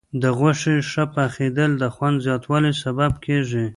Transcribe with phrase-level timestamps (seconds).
[0.21, 3.65] د غوښې ښه پخېدل د خوند زیاتوالي سبب کېږي.